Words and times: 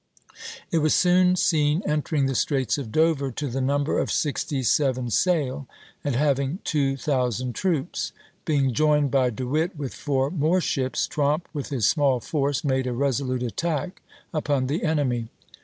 It 0.71 0.79
was 0.79 0.95
soon 0.95 1.35
seen 1.35 1.83
entering 1.85 2.25
the 2.25 2.33
Straits 2.33 2.79
of 2.79 2.91
Dover 2.91 3.29
to 3.33 3.47
the 3.47 3.61
number 3.61 3.99
of 3.99 4.09
sixty 4.11 4.63
seven 4.63 5.11
sail, 5.11 5.67
and 6.03 6.15
having 6.15 6.57
two 6.63 6.97
thousand 6.97 7.53
troops. 7.53 8.11
Being 8.43 8.73
joined 8.73 9.11
by 9.11 9.29
De 9.29 9.45
Witt 9.45 9.77
with 9.77 9.93
four 9.93 10.31
more 10.31 10.59
ships, 10.59 11.05
Tromp 11.05 11.47
with 11.53 11.69
his 11.69 11.87
small 11.87 12.19
force 12.19 12.63
made 12.63 12.87
a 12.87 12.93
resolute 12.93 13.43
attack 13.43 14.01
upon 14.33 14.65
the 14.65 14.83
enemy. 14.83 15.29